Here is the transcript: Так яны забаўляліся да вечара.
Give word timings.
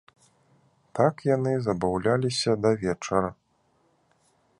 Так 0.99 1.15
яны 1.35 1.51
забаўляліся 1.67 2.51
да 2.65 2.71
вечара. 2.85 3.29